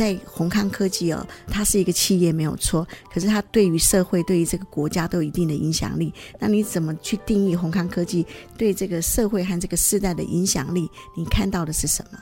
[0.00, 6.10] 在宏康科技哦，它是一个企业没有错，可是它对于社会、对于这个国家都有一定的影响力。
[6.38, 10.88] 那你怎么去定义宏康科技对这个社会和这个世代的影响力？
[11.14, 12.18] 你看到的是什么？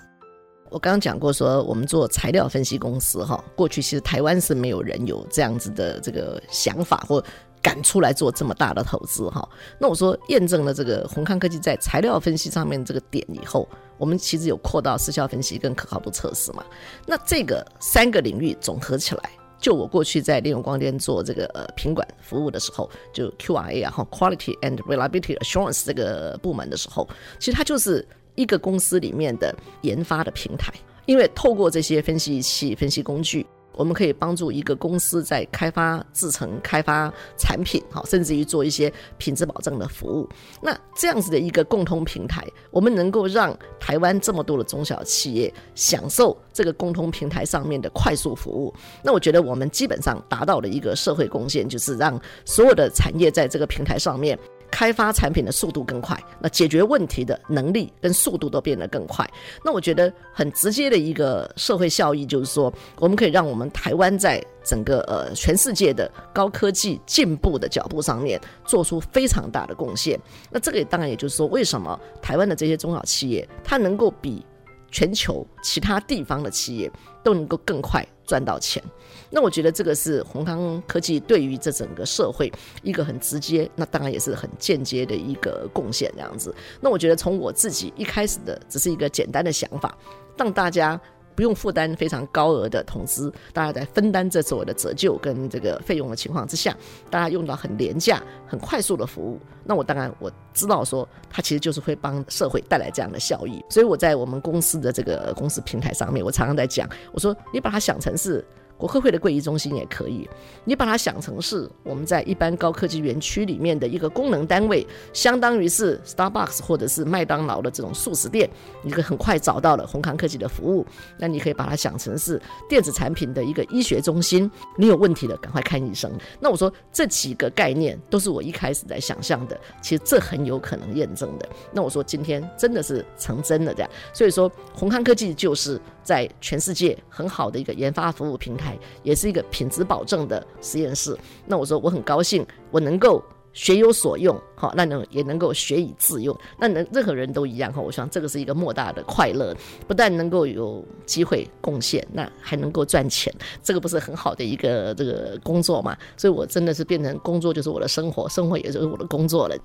[0.70, 7.22] 我刚刚讲过，说我们做材料分析公司哈，过去其实台湾是没有人有这样子的这个想法或。
[7.60, 9.46] 敢出来做这么大的投资哈，
[9.80, 16.64] 那我说验证了这个宏康科技在材料分析上面这个点以后，我们其实有扩大时效分析跟可靠度测试嘛。
[17.04, 27.08] 那这个三个领域总合起来，就我过去在利用光电做这个呃品管服务的时候，就 QRA 然后 Quality and Reliability Assurance 这个部门的时候，
[27.38, 28.06] 其实它就是
[28.36, 30.72] 一个公司里面的研发的平台，
[31.06, 33.46] 因为透过这些分析仪器、分析工具。
[33.78, 40.28] 我们可以帮助一个公司在开发制成、开发产品，哈，甚至于做一些品质保证的服务。
[40.60, 48.74] 那这样子的一个共通平台，我们能够让台湾这么多的中小企业享受这个共通平台上面的快速服务。
[49.02, 54.36] 那我觉得我们基本上达到了一个社会贡献，就是让所有的产业在这个平台上面
[54.70, 59.28] 开发产品的速度更快，那解决问题的能力跟速度都变得更快。
[59.64, 70.18] 那我觉得很直接的一个社会效益就是说，我们可以让我们台湾在整个呃全世界的高科技进步的脚步上面做出非常大的贡献。
[70.50, 74.44] 那这个当然也就是说，为什么台湾的这些中小企业它能够比
[74.90, 76.90] 全球其他地方的企业
[77.28, 78.82] 都能够更快赚到钱。
[79.28, 82.50] 那我觉得这个是红康科技对于这整个社会
[82.82, 86.54] 一个很直接，那当然也是很间接的一个贡献这样子。
[86.80, 89.94] 那我觉得从我自己一开始的只是一个简单的想法，
[90.38, 90.98] 让大家。
[91.38, 96.76] 不用负担非常高额的投资，大家在分担这次我的折旧跟这个费用的情况之下，
[97.08, 99.38] 大家用到很廉价、很快速的服务。
[99.62, 103.64] 那我当然我知道说，它其实就是会帮社会带来这样的效益。
[103.70, 108.44] 所以我在我们公司的这个公司平台上面，我常常在讲，我说你把它想成是。
[108.78, 110.26] 国科会的会议中心也可以，
[110.64, 118.48] 你把它想成是我们在一般高科技园区里面的一个功能单位，相当于是 Starbucks 或者是麦当劳的这种速食店，
[118.82, 120.86] 你可以很快找到了閎康科技的服务。
[121.18, 126.08] 那你可以把它想成是电子产品的一个医学中心，你有问题了赶快看医生。
[126.38, 131.48] 那我说这几个概念都是我一开始在想象的，其实这很有可能验证的。
[131.72, 134.48] 那我说今天真的是成真的这样，所以说
[134.78, 138.78] 閎康科技就是在全世界很好的一个研发服务平台。
[139.02, 141.14] 也是一个品质保证的实验室。
[141.46, 146.36] 那我说我很高兴，我能够学有所用，好，那能也能够学以致用。
[146.58, 147.80] 那能任何人都一样哈。
[147.80, 149.56] 我想这个是一个莫大的快乐，
[149.86, 153.32] 不但能够有机会贡献，那还能够赚钱，
[153.62, 155.96] 这个不是很好的一个这个工作嘛？
[156.16, 159.56] 所以我真的是变成工作就是我的生活，生活也就是我的工作了。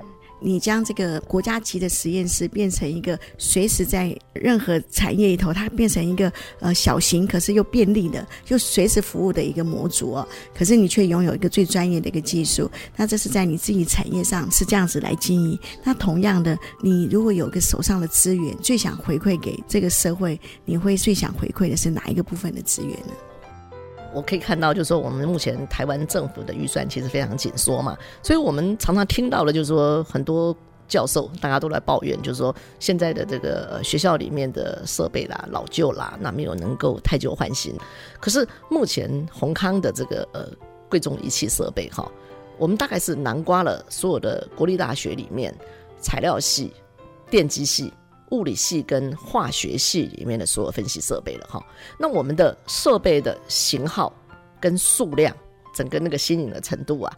[0.46, 6.30] 你将这个国家级的实验室变成一个随时在任何产业里头，它变成一个
[6.60, 10.28] 呃小型可是又便利的，就随时服务的一个模组哦。
[10.54, 15.58] 可是你却拥有一个最专业的一个技术，那这是在你自己产业上是这样样子来经营。
[15.82, 23.14] 那同样的，你如果有个手上的资源，最想回馈给这个社会，你会最想回馈的是哪一个部分的资源呢？
[24.14, 30.56] 我可以看到，就是说我们目前台湾政府的预算其实非常紧缩嘛，所以我们常常听到的，就是说很多
[30.88, 37.74] 教授大家都来抱怨，就是说现在的这个学校里面的设备啦老旧啦，那没有能够太旧换新。
[38.20, 40.48] 可是目前閎康的这个呃
[40.90, 42.08] 贵重仪器设备哈，
[42.58, 45.54] 我们大概是囊括了所有的国立大学里面
[46.00, 46.74] 材料系、
[47.30, 47.94] 电机系。
[48.32, 51.64] 物理系跟化学系里面的所有分析设备了哈，
[52.00, 54.12] 那我们的设备的型号
[54.60, 55.38] 跟数量，
[55.72, 57.16] 整个那个新颖的程度啊，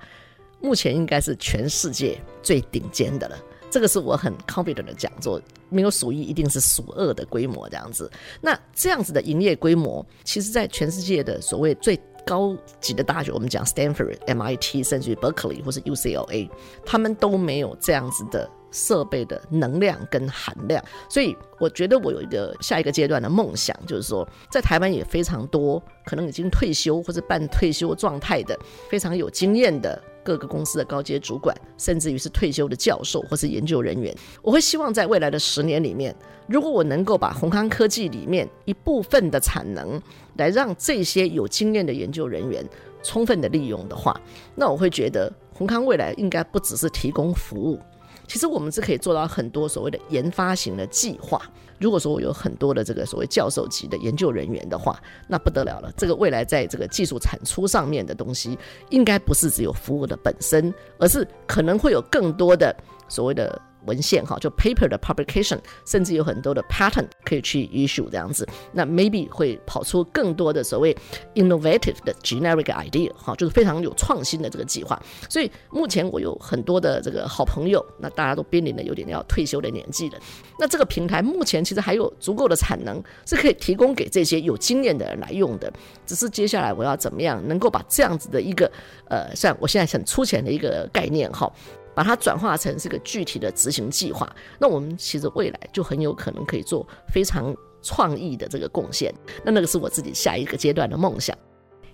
[0.60, 3.38] 目前应该是全世界最顶尖的了。
[3.72, 8.12] 这个是我很 confident 的讲座，没有数一，一定是数二的规模这样子。
[8.42, 16.50] 那这样子的营业规模，其实在全世界的所谓最高级的大学，我们讲 Stanford、MIT，甚至于 Berkeley 或是 UCLA，
[16.86, 18.50] 他们都没有这样子的。
[18.72, 28.60] 设备的能量跟含量，所以我觉得我有一个下一个阶段的梦想，就是说，在台湾也非常多可能已经退休或者半退休状态的
[28.90, 34.14] 非常有经验的各个公司的高阶主管，甚至于是退休的教授或是研究人员。
[34.42, 36.14] 我会希望在未来的十年里面，
[36.48, 40.02] 如果我能够把宏康科技里面一部分的产能，
[40.38, 42.68] 来让这些有经验的研究人员
[43.04, 44.20] 充分的利用的话，
[44.56, 47.80] 那我会觉得宏康未来应该不只是提供服务。
[48.28, 51.42] 其实我们是可以做到很多所谓的研发型的计划。
[51.80, 55.92] 如果说我有很多的这个所谓教授级的研究人员的话，那不得了了。
[55.98, 58.58] 这个未来在这个技术产出上面的东西，
[58.90, 62.76] 应该不是只有服务的本身，而是可能会有更多的
[63.08, 63.62] 所谓的。
[63.86, 70.96] 文献哈，就 paper 的 publication，甚至有很多的 patent 可以去 issue 这样子，那 maybe 会跑出更多的所谓
[71.36, 75.02] innovative 的 generic idea 哈，就是非常有创新的这个计划。
[75.30, 80.20] 所以目前我有很多的这个好朋友，那大家都濒临了有点要退休的年纪了。
[80.58, 85.72] 那这个平台目前其实还有足够的产能，是可以提供给这些有经验的人来用的。
[86.06, 88.72] 只是接下来我要怎么样能够把这样子的一个
[89.10, 91.52] 呃，像我现在很粗浅的一个概念哈。
[91.96, 94.30] 把它转化成是个具体的执行计划，
[94.60, 99.14] 那我们其实未来就很有可能可以做非常创意的这个贡献。
[99.44, 101.36] 那那个是我自己下一个阶段的梦想。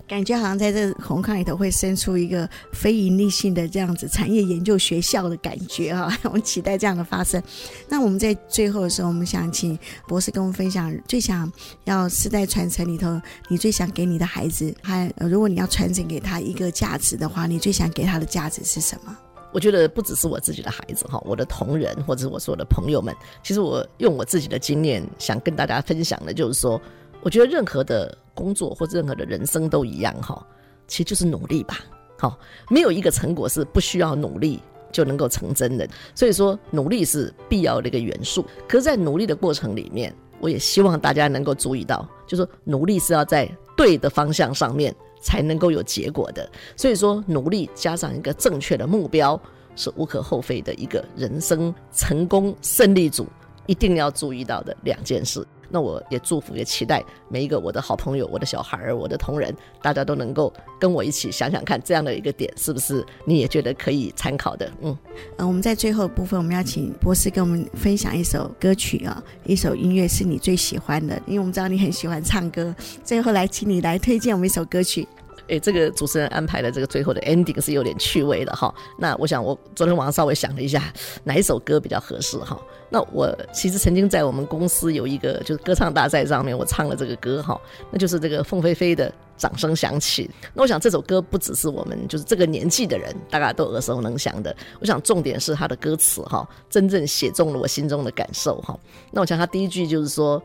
[0.07, 7.41] 感觉好像在这红康里头会生出一个非盈利性的这样子产业研究学校的感觉哈， 我们期待这样的发生。
[7.87, 9.77] 那我们在最后的时候，我们想请
[10.09, 11.49] 博士跟我们分享最想
[11.85, 19.17] 要世代传承里头，你最想给你的孩子，还如果你要传承给他一个价值的话，你最想给他的价值是什么？
[19.51, 26.81] 我觉得不只是我自己的孩子哈，我的同仁或者是我所有的朋友们，其实我用我自己的经验想跟大家分享的，就是说，
[27.21, 30.45] 我觉得任何的工作或任何的人生都一样哈，
[30.87, 31.79] 其实就是努力吧。
[32.17, 32.39] 好，
[32.69, 35.87] 没有一个成果是不需要努力就能够成真的。
[36.13, 38.45] 所以说，努力是必要的一个元素。
[38.67, 46.49] 可是，在努力的过程里面，我也希望大家能够注意到，就是说努力是要在对的方向上面才能够有结果的。
[46.75, 49.39] 所以说，努力加上一个正确的目标，
[49.75, 53.27] 是无可厚非的一个人生成功胜利组
[53.67, 55.47] 一定要注意到的两件事。
[55.71, 64.71] 那我也祝福，也期待每一个我的好朋友、我的小孩儿、我的同仁，大家都能够跟我一起想想看，这样的一个点是不是你也觉得可以参考的？
[64.81, 64.97] 嗯，
[65.37, 72.75] 呃，我们在最后部分，我们要请博士跟我们分享一首歌曲啊，一首音乐是你最喜欢的，因为我们知道你很喜欢唱歌。
[73.03, 75.07] 最后来，请你来推荐我们一首歌曲。
[75.47, 78.73] 诶，这个主持人安排的这个最后的 ending 是有点趣味的哈。
[78.97, 80.91] 那我想，我昨天晚上稍微想了一下，
[81.23, 82.59] 哪一首歌比较合适哈？
[82.89, 90.27] 那我其实曾经在我们公司有一个就是歌唱大赛上面，我唱了这个歌哈，那就是这个凤飞飞的《掌声响起》。
[90.53, 98.77] 那我想这首歌不只是我们就是这个年纪的人大家都耳熟能详的，我想重点是它的歌词哈，真正写中了我心中的感受哈。
[99.11, 100.41] 那我想它第一句就是说，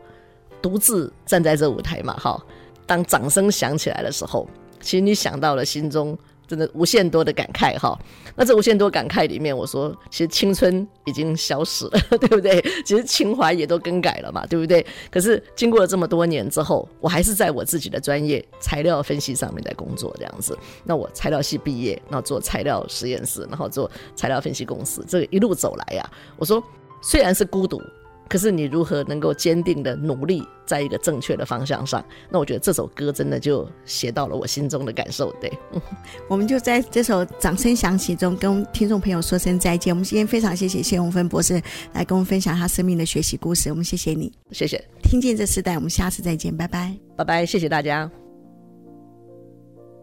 [0.61, 2.41] 独自站在这舞台嘛哈，
[2.85, 4.47] 当掌声响起来的时候。
[4.81, 6.17] 其实你想到了，心中
[6.47, 7.97] 真的无限多的感慨哈。
[8.35, 12.61] 那这无限多感慨里面，我说其实青春已经消失了， 对不对？
[12.85, 14.85] 其实情怀也都更改了嘛，对不对？
[15.09, 20.57] 可是经过了这么多年之后，我还是在我自己的专业材料分析上面在工作这样子。
[20.83, 26.63] 那我材料系毕业，然后做材料实验室，然后做材料分析公司，这个一路走来呀，我说
[27.01, 27.81] 虽然是孤独。
[28.29, 32.03] 可是你如何能够坚定的努力在一个正确的方向上？
[32.29, 35.31] 那我觉得这首歌真的就写到了我心中的感受。
[35.41, 35.51] 对，
[36.27, 39.93] 我们就在这首掌声响起中跟听众朋友说声再见。
[39.93, 41.61] 我们今天非常谢谢谢鸿芬博士
[41.93, 43.69] 来跟我们分享他生命的学习故事。
[43.69, 44.83] 我们谢谢你，谢谢。
[45.01, 48.09] 听见这时代，我们下次再见，拜拜，拜拜，谢谢大家。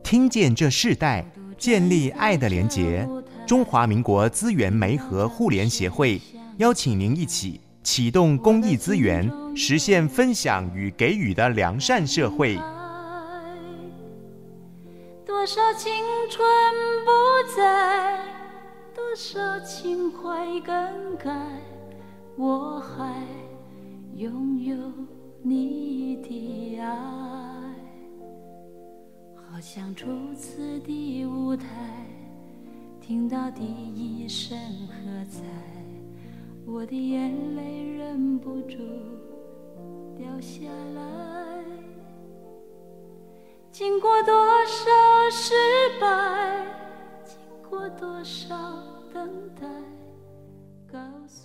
[0.03, 3.07] 听见这世代，建立爱的连结。
[3.47, 6.18] 中华民国资源媒和互联协会
[6.57, 7.61] 邀请您一起。
[7.85, 12.57] 启动公益资源，实现分享与给予的良善社会。
[15.26, 15.93] 多少青
[16.30, 16.43] 春
[17.05, 17.11] 不
[17.55, 18.24] 在，
[18.95, 21.30] 多少情怀更改，
[22.37, 23.22] 我还
[24.16, 24.74] 拥有
[25.43, 26.89] 你的爱。
[29.37, 31.66] 好像初次的舞台，
[32.99, 34.59] 听到第一声
[34.89, 35.74] 喝彩。
[36.67, 38.79] 我的眼泪忍不住
[40.17, 40.61] 掉下
[40.95, 41.65] 来，
[43.71, 44.33] 经过多
[44.65, 45.55] 少失
[46.01, 46.67] 败，
[47.25, 47.37] 经
[47.69, 48.57] 过多少
[49.12, 49.67] 等待，
[50.91, 51.43] 告诉。